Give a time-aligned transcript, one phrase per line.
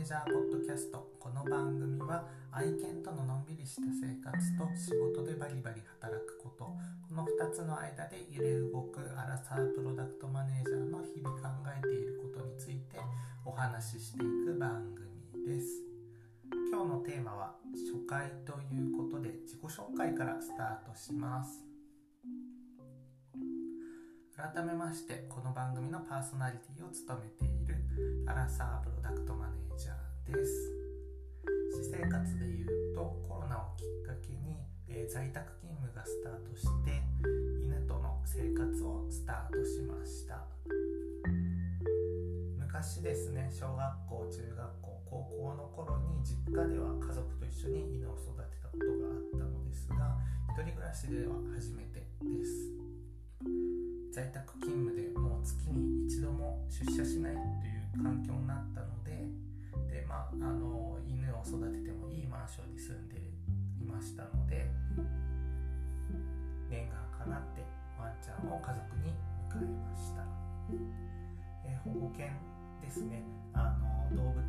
[0.00, 1.12] ージャーポッドキャスト。
[1.20, 6.64] この番組は愛犬とののんびりした生活と仕事でバリバリ働くこと。
[6.64, 12.96] この2つの間で揺れ動くアラサープロダクトマネージャーの日々考えていることについて
[13.44, 15.84] お話ししていく番組です。
[16.72, 21.62] 今日のテーマは初回ということで自己紹介からスタートします。
[24.34, 27.79] 改めましてこの番組のパーソナリティを務めている
[28.26, 30.70] アラサープロダクトマネージャーです。
[31.72, 34.56] 私生活でいうとコロナをきっかけに、
[34.88, 37.02] えー、在宅勤務がスタートして
[37.62, 40.46] 犬との生活をスタートしました。
[42.58, 50.16] 昔ですね小学校中学校高校の頃に実家では家族と一緒に犬を育てたことがあったのですが
[50.56, 52.70] 1人暮らしでは初めてです。
[54.12, 59.26] 在宅勤務でもう月に一度も出社しないという環境になったので
[59.90, 64.70] で、まあ、あの犬を育ててもいいマンションに住んでいましたので
[66.70, 67.66] 念願かなって
[67.98, 69.10] ワンちゃんを家族に
[69.50, 70.22] 迎えました、
[71.66, 72.30] え保護犬
[72.80, 73.22] ですね。
[73.52, 74.40] あの動物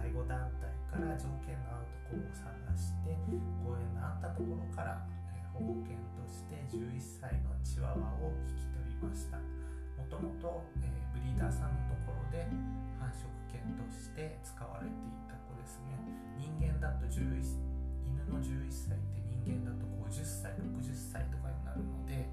[0.00, 3.16] 愛護団体から条件の合うところを探して
[3.62, 5.04] ご縁のあったところから、
[5.36, 9.36] え保護犬として11歳のチワワを引き取りました。
[9.36, 9.44] も
[10.08, 12.46] ともと、えブリーダーさんのところで
[12.98, 15.98] 繁殖犬として使われていた子ですね。
[16.38, 17.42] 人間だと11
[18.06, 22.30] 犬の11歳って人間だと50歳60歳とかになるので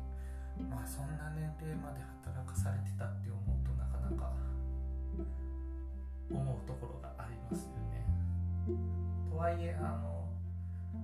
[0.70, 4.34] まあそんな年齢まで働かされてたって思うとなかなか
[6.30, 8.06] 思うところがありますよね。
[9.30, 10.30] とはいえあの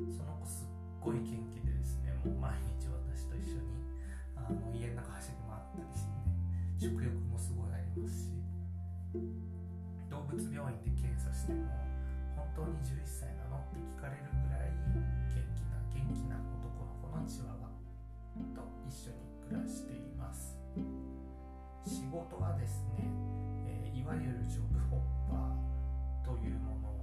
[0.10, 0.68] その子すっ
[1.00, 3.74] ごい元気でですねもう毎日私と一緒に
[4.36, 8.53] あの家の中走り回ったりしてね食欲もすごいありますし
[10.10, 11.70] 動物病院で検査しても
[12.36, 14.74] 本当に11歳なのって聞かれるぐらい
[15.30, 17.70] 元気な元気な男の子のチワワ
[18.58, 20.58] と一緒に暮らしています。
[21.86, 23.06] 仕事はですね、
[23.68, 26.98] えー、いわゆるジョブホッパーというもの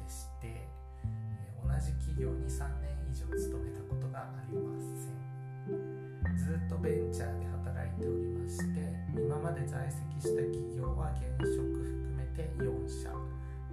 [0.00, 0.64] でして、
[1.04, 6.36] えー、同じ企業に3年以上勤めたことがありません。
[6.36, 7.33] ずっとベンチャー
[9.44, 13.12] まで在籍した企業は現職含めて4社。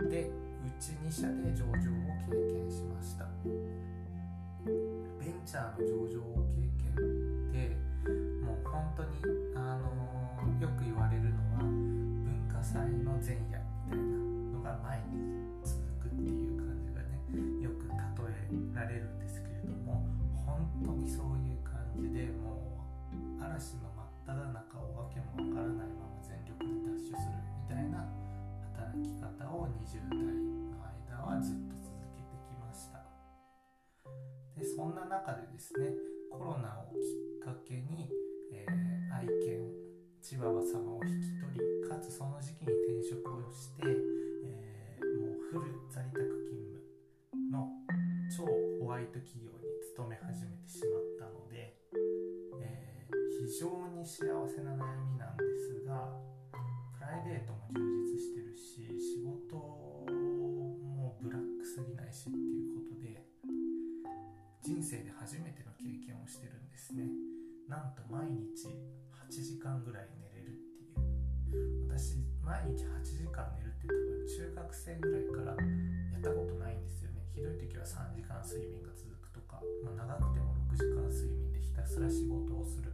[0.04, 3.24] でうち2社で上場を経験しました。
[4.68, 7.00] ベンチャーの上場を経験っ
[7.56, 7.72] て
[8.44, 9.16] もう本当に、
[9.56, 12.76] あのー、よく言われるのは文化祭
[13.08, 14.18] の前夜みたいな
[14.52, 17.16] のが毎日続くっていう感じがね
[17.64, 20.03] よく例えられるんですけれども
[20.46, 22.84] 本当にそういう感じでも
[23.40, 23.88] う嵐の
[24.28, 24.71] 真っ只中
[28.91, 33.00] 働き方を20代の間はずっと続けてきました。
[34.59, 35.96] でそんな中でですね
[36.29, 38.12] コロナをきっかけに、
[38.52, 39.63] えー、愛犬
[40.22, 43.88] チワワ様を引き取りかつその時期に転職をして、
[44.44, 46.19] えー、もうフル在宅
[46.52, 46.59] 勤
[47.31, 47.72] 務の
[48.28, 48.44] 超
[48.84, 51.79] ホワイト企業に勤め始めてしまったので
[52.59, 53.08] え
[53.40, 56.12] 非常に幸せな悩みなんですが
[57.00, 57.91] プライベートも充実
[64.62, 67.10] 人生で初めての経験をしてるんですね。
[67.66, 68.70] なんと毎日
[69.10, 71.90] 8時間ぐらい寝れるっていう。
[71.90, 75.58] 私毎日8時間寝るって多分中学生ぐらいから
[76.14, 77.26] やったことないんですよね。
[77.34, 82.91] ひどい時は3時間睡眠が続くとか、まあ、長くても6時間睡眠でひたすら仕事をする。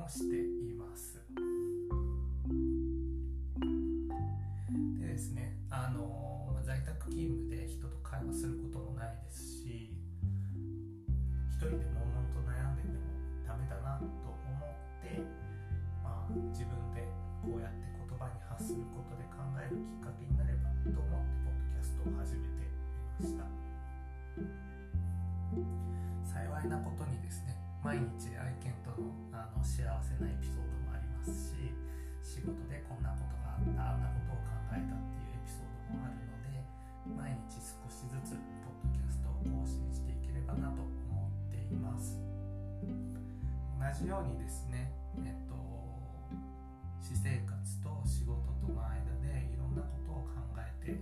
[0.00, 1.20] 経験をしています。
[4.98, 9.92] でですねあの在宅勤務で人と会話することもないですし
[11.50, 12.94] 一人で悶々と悩んでても
[13.46, 14.72] ダメだなと思っ
[15.04, 15.20] て、
[16.02, 17.04] まあ、自分で
[17.42, 22.64] こうやって言葉に発することで考えるきっかけになればと思ってポッドキャストを始めて
[23.20, 23.44] みました。
[26.24, 28.49] 幸いなことにですね毎日愛犬と
[29.00, 31.72] のあの幸せなエピソードもありますし
[32.20, 36.60] 仕事でこんなことがあったあんなことを考えたっていうエピソードもあるので
[37.16, 42.20] 毎日少しずつポッドキャストを更新していければなと思っています。
[43.80, 44.92] 同じようにですね
[45.24, 45.56] えっと
[47.00, 51.00] 私生活と仕事との間でいろんなことを考えて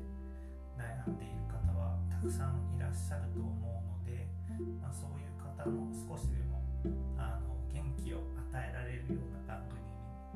[0.78, 4.30] 悩んでいる方はたくさんいらっしゃると思うので、
[4.80, 6.62] まあ、そういう方の少しでも
[7.18, 8.18] あの元気を
[8.52, 9.80] 与えられるような番組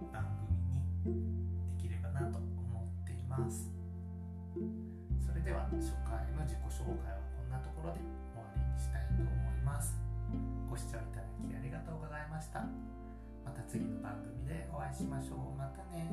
[0.07, 0.25] に番
[1.05, 2.45] 組にできればなと思
[3.03, 3.71] っています。
[5.19, 8.01] それでは初回の自己紹介はこんなところで
[8.35, 9.97] 終わりにしたいと思います。
[10.69, 12.67] ご視聴いただきありがとうございました。
[13.45, 15.59] また次の番組でお会いしましょう。
[15.59, 16.09] またね